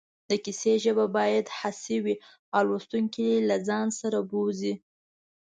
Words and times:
د 0.29 0.31
کیسې 0.45 0.73
ژبه 0.83 1.05
باید 1.17 1.45
حسي 1.59 1.97
وي 2.03 2.15
او 2.55 2.61
لوستونکی 2.69 3.27
له 3.49 3.57
ځان 3.67 3.87
سره 3.99 4.17
بوځي 4.29 4.73